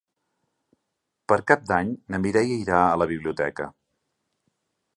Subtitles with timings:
[1.31, 3.69] Per Cap d'Any na Mireia irà a la biblioteca.